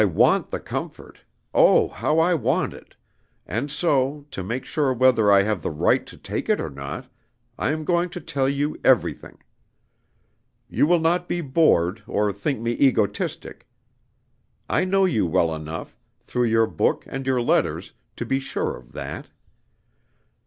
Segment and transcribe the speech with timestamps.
[0.01, 1.19] I want the comfort
[1.53, 2.95] oh, how I want it!
[3.45, 7.05] and so, to make sure whether I have the right to take it or not,
[7.59, 9.37] I am going to tell you everything.
[10.67, 13.67] You will not be bored, or think me egotistic.
[14.67, 18.93] I know you well enough, through your book and your letters, to be sure of
[18.93, 19.27] that.